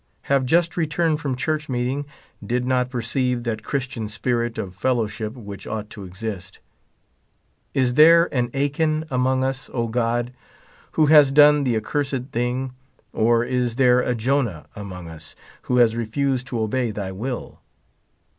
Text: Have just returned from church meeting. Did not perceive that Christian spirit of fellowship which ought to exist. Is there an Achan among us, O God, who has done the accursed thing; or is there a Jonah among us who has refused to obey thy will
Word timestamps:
Have 0.23 0.47
just 0.47 0.75
returned 0.77 1.19
from 1.19 1.35
church 1.35 1.69
meeting. 1.69 2.07
Did 2.43 2.65
not 2.65 2.89
perceive 2.89 3.43
that 3.43 3.61
Christian 3.61 4.07
spirit 4.07 4.57
of 4.57 4.73
fellowship 4.73 5.35
which 5.35 5.67
ought 5.67 5.91
to 5.91 6.05
exist. 6.05 6.59
Is 7.75 7.93
there 7.93 8.27
an 8.33 8.49
Achan 8.55 9.05
among 9.11 9.43
us, 9.43 9.69
O 9.71 9.87
God, 9.87 10.33
who 10.93 11.05
has 11.05 11.31
done 11.31 11.65
the 11.65 11.77
accursed 11.77 12.31
thing; 12.31 12.73
or 13.13 13.43
is 13.45 13.75
there 13.75 13.99
a 13.99 14.15
Jonah 14.15 14.65
among 14.75 15.07
us 15.07 15.35
who 15.69 15.77
has 15.77 15.95
refused 15.95 16.47
to 16.47 16.59
obey 16.59 16.89
thy 16.89 17.11
will 17.11 17.59